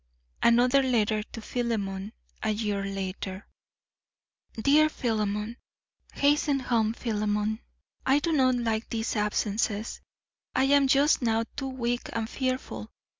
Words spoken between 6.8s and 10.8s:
Philemon; I do not like these absences. I